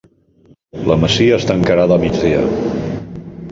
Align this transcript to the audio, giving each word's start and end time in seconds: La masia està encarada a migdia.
La 0.91 0.97
masia 1.01 1.37
està 1.43 1.59
encarada 1.61 2.01
a 2.01 2.05
migdia. 2.07 2.43